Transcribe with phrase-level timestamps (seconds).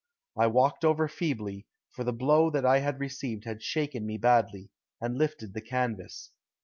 [0.35, 4.71] I walked over feebly, for the blow that I had received had shaken me badly,
[4.99, 6.31] and lifted the canvas.